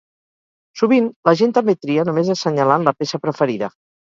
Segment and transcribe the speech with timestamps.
[0.81, 3.73] Sovint la gent també tria només assenyalant la peça preferida.